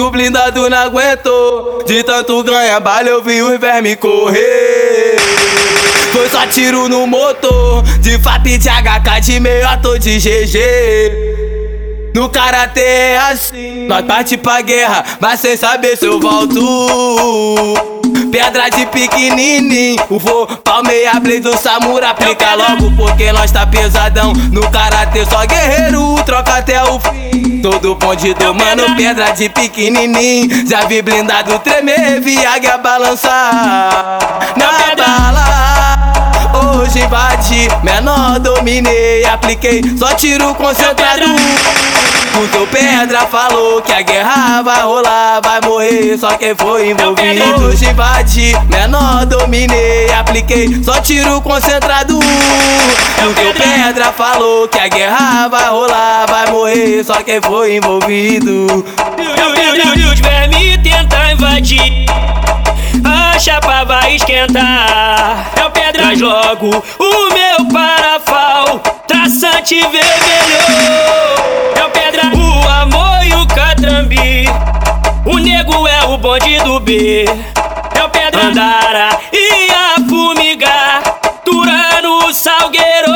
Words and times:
que 0.00 0.02
o 0.02 0.10
blindado 0.10 0.70
não 0.70 0.78
aguentou. 0.78 1.84
De 1.84 2.02
tanto 2.02 2.42
ganhar 2.42 2.80
bala, 2.80 3.06
eu 3.06 3.22
vi 3.22 3.42
os 3.42 3.60
vermes 3.60 3.96
correr. 3.96 5.16
Foi 6.10 6.26
só 6.30 6.46
tiro 6.46 6.88
no 6.88 7.06
motor, 7.06 7.82
de 8.00 8.14
e 8.14 8.58
de 8.58 8.68
HK, 8.68 9.20
de 9.20 9.38
meia 9.40 9.76
tô 9.76 9.98
de 9.98 10.18
GG. 10.18 12.12
No 12.14 12.30
karatê 12.30 12.80
é 12.80 13.18
assim, 13.18 13.86
nós 13.86 14.06
parte 14.06 14.38
pra 14.38 14.62
guerra, 14.62 15.04
mas 15.20 15.38
sem 15.40 15.54
saber 15.54 15.98
se 15.98 16.06
eu 16.06 16.18
volto. 16.18 16.58
Pedra 18.32 18.70
de 18.70 18.86
pequenininho, 18.86 20.02
vou 20.08 20.46
palmeia 20.46 21.18
blade 21.20 21.40
do 21.40 21.56
samurai 21.58 22.10
Aplica 22.10 22.54
logo 22.54 22.92
porque 22.96 23.32
nós 23.32 23.50
tá 23.50 23.66
pesadão 23.66 24.32
No 24.52 24.70
karatê 24.70 25.24
só 25.26 25.44
guerreiro, 25.46 26.14
troca 26.24 26.54
até 26.54 26.80
o 26.84 27.00
fim 27.00 27.29
Todo 27.62 27.94
bonde 27.94 28.32
do 28.34 28.54
mano, 28.54 28.96
pedra 28.96 29.32
de 29.32 29.48
pequenininho. 29.48 30.66
Já 30.66 30.86
vi 30.86 31.02
blindado 31.02 31.58
tremer, 31.58 32.20
vi 32.20 32.44
águia 32.44 32.78
balançar 32.78 34.18
Na 34.56 34.94
bala. 34.96 36.12
Hoje 36.80 37.00
invadi, 37.00 37.68
menor 37.82 38.38
dominei 38.40 39.24
Apliquei, 39.24 39.82
só 39.98 40.14
tiro 40.14 40.54
concentrado 40.54 41.24
o 42.38 42.66
Pedra 42.66 43.26
falou 43.26 43.82
que 43.82 43.92
a 43.92 44.02
guerra 44.02 44.62
vai 44.62 44.82
rolar, 44.82 45.40
vai 45.42 45.60
morrer 45.62 46.16
só 46.18 46.36
quem 46.36 46.54
foi 46.54 46.90
envolvido. 46.90 47.66
Hoje 47.66 47.86
invadi, 47.86 48.52
menor 48.68 49.26
dominei, 49.26 50.10
apliquei 50.12 50.82
só 50.82 51.00
tiro 51.00 51.40
concentrado. 51.40 52.18
O 52.18 53.54
Pedra 53.54 54.12
falou 54.12 54.68
que 54.68 54.78
a 54.78 54.88
guerra 54.88 55.48
vai 55.48 55.68
rolar, 55.68 56.26
vai 56.28 56.50
morrer 56.50 57.04
só 57.04 57.14
quem 57.22 57.40
foi 57.40 57.76
envolvido. 57.76 58.66
Os 60.12 60.20
vermes 60.20 60.78
tentar 60.82 61.32
invadir, 61.32 62.06
a 63.04 63.38
chapa 63.38 63.84
vai 63.84 64.16
esquentar. 64.16 65.50
É 65.56 65.64
o 65.64 65.70
Pedra, 65.70 66.12
logo 66.18 66.84
o 66.98 67.34
meu 67.34 67.72
parafal, 67.72 68.80
traçante 69.06 69.80
vermelho. 69.80 70.39
Bonde 76.20 76.58
do 76.60 76.78
B. 76.80 77.24
É 77.94 78.04
o 78.04 78.08
Pedra 78.10 78.46
Andara 78.46 79.18
e 79.32 79.70
a 79.72 79.94
Fumigar, 80.08 81.02
Turano 81.44 82.26
o 82.26 82.32
Salgueiro. 82.32 83.10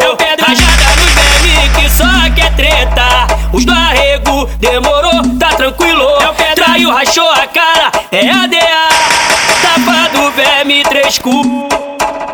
É 0.00 0.08
o 0.08 0.16
Pedra 0.16 0.46
Rajada 0.46 0.96
nos 0.96 1.12
verme 1.12 1.68
que 1.74 1.90
só 1.90 2.04
quer 2.34 2.54
treta. 2.54 3.26
Os 3.52 3.64
do 3.64 3.72
arrego 3.72 4.46
demorou, 4.58 5.20
tá 5.38 5.48
tranquilo. 5.48 6.04
É 6.20 6.28
o 6.28 6.34
Pedra 6.34 6.64
Traiu, 6.64 6.90
rachou 6.90 7.30
a 7.30 7.46
cara, 7.46 7.90
é 8.12 8.30
a 8.30 8.46
DA. 8.46 8.88
Tapa 9.62 10.08
do 10.16 10.30
verme, 10.30 10.82
três 10.84 11.18
cu. 11.18 11.68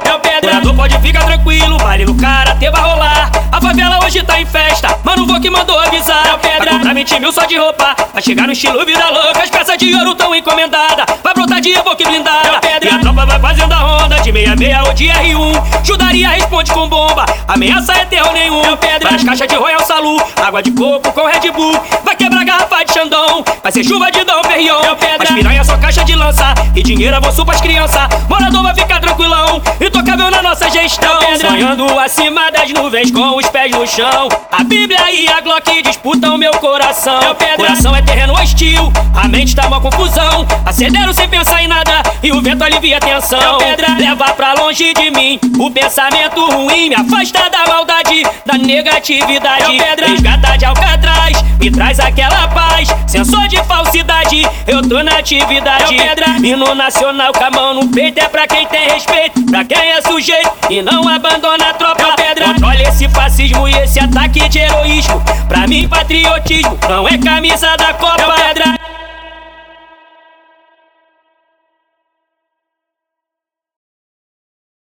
É 0.05 0.15
o 0.15 0.21
Pedra 0.21 0.51
Curador 0.51 0.75
pode 0.75 0.99
ficar 1.01 1.25
tranquilo, 1.25 1.79
vale 1.79 2.05
no 2.05 2.15
cara, 2.15 2.55
te 2.57 2.71
vai 2.71 2.81
rolar. 2.83 3.22
A 3.63 3.65
favela 3.65 4.05
hoje 4.05 4.21
tá 4.25 4.41
em 4.41 4.45
festa, 4.45 4.99
mano, 5.05 5.25
vou 5.25 5.41
que 5.41 5.49
mandou 5.49 5.79
avisar. 5.79 6.35
O 6.35 6.39
Pedra 6.39 6.73
comprar 6.73 6.95
20 6.95 7.21
mil 7.21 7.33
só 7.33 7.45
de 7.47 7.57
roupa, 7.57 7.95
vai 8.13 8.21
chegar 8.21 8.45
no 8.49 8.53
estilo 8.53 8.85
vida 8.85 9.09
louca. 9.09 9.41
As 9.41 9.49
peças 9.49 9.79
de 9.79 9.95
ouro 9.95 10.17
tão 10.17 10.35
encomendada, 10.35 11.07
vai 11.23 11.33
brotar 11.33 11.61
de 11.61 11.71
evoque 11.71 12.05
blindada. 12.05 12.61
E 12.83 12.89
a 12.89 12.99
tropa 12.99 13.25
vai 13.25 13.39
fazendo 13.39 13.73
a 13.73 13.77
ronda 13.77 14.17
de 14.17 14.33
66 14.33 14.89
ou 14.89 14.93
de 14.95 15.05
R1. 15.07 15.85
Judaria 15.85 16.29
responde 16.31 16.73
com 16.73 16.89
bomba, 16.89 17.25
ameaça 17.47 17.93
é 17.93 18.05
terror 18.05 18.33
nenhum. 18.33 18.63
Várias 19.01 19.23
caixas 19.23 19.47
de 19.47 19.55
Royal 19.55 19.87
Salu, 19.87 20.21
água 20.45 20.61
de 20.61 20.73
coco 20.73 21.13
com 21.13 21.25
Red 21.25 21.53
Bull. 21.53 21.81
Vai 22.13 22.17
quebrar 22.19 22.45
garrafa 22.45 22.85
de 22.85 22.93
Xandão, 22.93 23.43
vai 23.63 23.73
ser 23.73 23.83
chuva 23.83 24.11
de 24.11 24.23
Dom 24.23 24.43
Perrion. 24.43 24.83
As 25.19 25.31
piranha 25.31 25.65
só 25.65 25.79
caixa 25.79 26.05
de 26.05 26.15
lança, 26.15 26.53
e 26.77 26.83
dinheiro 26.83 27.17
avanço 27.17 27.43
pras 27.43 27.59
crianças. 27.59 28.03
Morador 28.29 28.63
vai 28.65 28.75
ficar 28.75 29.01
tranquilão, 29.01 29.63
intocável 29.81 30.31
na 30.31 30.43
nossa 30.43 30.69
gestão. 30.69 31.19
Sonhando 31.41 31.99
acima 31.99 32.51
das 32.51 32.71
nuvens 32.71 33.11
com 33.11 33.39
os 33.39 33.49
pés 33.49 33.75
no 33.75 33.87
chão. 33.87 34.29
A 34.51 34.63
Bíblia 34.63 35.11
e 35.11 35.27
a 35.27 35.41
Glock 35.41 35.83
disputam 35.83 36.37
meu 36.37 36.53
coração. 36.59 37.35
Coração 37.57 37.97
é 37.97 38.03
terreno 38.03 38.35
hostil, 38.35 38.93
a 39.17 39.27
mente 39.27 39.57
tá 39.57 39.67
uma 39.67 39.81
confusão. 39.81 40.47
Acelero 40.67 41.15
sem 41.15 41.27
pensar 41.31 41.63
em 41.63 41.69
nada 41.69 42.03
e 42.23 42.31
o 42.31 42.43
vento 42.43 42.63
alivia 42.63 42.99
a 42.99 43.01
tensão. 43.01 43.57
Leva 43.99 44.35
pra 44.35 44.53
longe 44.53 44.93
de 44.93 45.11
mim 45.11 45.41
o 45.59 45.71
pensamento 45.71 46.45
ruim. 46.45 46.91
Me 46.91 46.95
afasta 46.95 47.49
da 47.49 47.65
maldade, 47.67 48.23
da 48.63 48.67
negatividade. 48.67 49.79
Resgata 49.99 50.57
de 50.57 50.65
Alcatraz, 50.65 51.43
me 51.59 51.71
traz 51.71 51.99
aquela 51.99 52.49
paz. 52.49 52.89
Sensor 53.07 53.49
de 53.49 53.57
falsidade, 53.65 54.43
eu 54.67 54.81
tô 54.83 55.03
na 55.03 55.19
atividade. 55.19 55.97
Hino 56.43 56.75
nacional 56.75 57.33
com 57.33 57.45
a 57.45 57.51
mão 57.51 57.75
no 57.75 57.89
peito 57.89 58.19
é 58.19 58.29
pra 58.29 58.47
quem 58.47 58.67
tem 58.67 58.89
respeito, 58.89 59.45
pra 59.47 59.65
quem 59.65 59.79
é 59.79 60.01
sujeito 60.01 60.51
e 60.71 60.81
não 60.81 61.09
abandona 61.09 61.71
a 61.71 61.75
tropa. 61.75 62.15
Controle 62.55 62.83
esse 62.83 63.09
fascismo 63.09 63.69
e 63.69 63.73
esse 63.73 64.01
ataque 64.01 64.49
de 64.49 64.59
heroísmo. 64.59 65.23
Pra 65.49 65.67
mim, 65.67 65.89
patriotismo 65.89 66.79
não 66.89 67.07
é 67.07 67.19
camisa 67.19 67.77
da 67.77 67.93
Copa. 67.95 68.23
É 68.23 68.55
pedra. 68.55 68.92